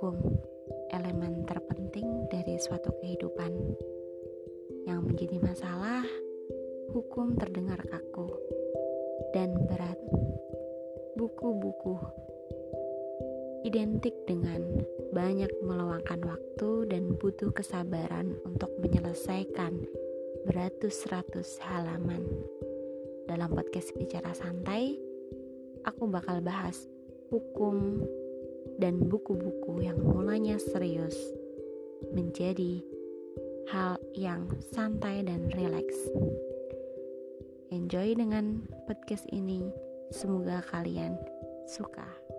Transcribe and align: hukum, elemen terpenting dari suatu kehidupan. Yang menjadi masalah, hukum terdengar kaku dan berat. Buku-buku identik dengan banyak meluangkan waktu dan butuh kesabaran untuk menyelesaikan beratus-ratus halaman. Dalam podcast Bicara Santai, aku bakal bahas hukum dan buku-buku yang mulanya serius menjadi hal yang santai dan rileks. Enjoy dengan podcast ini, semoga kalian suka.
hukum, 0.00 0.16
elemen 0.96 1.44
terpenting 1.44 2.24
dari 2.32 2.56
suatu 2.56 2.88
kehidupan. 3.04 3.52
Yang 4.88 5.00
menjadi 5.04 5.36
masalah, 5.44 6.08
hukum 6.88 7.36
terdengar 7.36 7.84
kaku 7.84 8.32
dan 9.36 9.52
berat. 9.68 10.00
Buku-buku 11.20 12.00
identik 13.68 14.16
dengan 14.24 14.88
banyak 15.12 15.52
meluangkan 15.60 16.24
waktu 16.24 16.88
dan 16.88 17.12
butuh 17.20 17.52
kesabaran 17.52 18.40
untuk 18.48 18.72
menyelesaikan 18.80 19.84
beratus-ratus 20.48 21.60
halaman. 21.60 22.24
Dalam 23.28 23.52
podcast 23.52 23.92
Bicara 24.00 24.32
Santai, 24.32 24.96
aku 25.84 26.08
bakal 26.08 26.40
bahas 26.40 26.88
hukum 27.28 28.00
dan 28.78 29.10
buku-buku 29.10 29.82
yang 29.82 29.98
mulanya 29.98 30.60
serius 30.60 31.16
menjadi 32.14 32.84
hal 33.70 33.98
yang 34.14 34.46
santai 34.70 35.26
dan 35.26 35.50
rileks. 35.54 35.98
Enjoy 37.70 38.14
dengan 38.14 38.66
podcast 38.86 39.26
ini, 39.30 39.70
semoga 40.10 40.62
kalian 40.70 41.14
suka. 41.70 42.29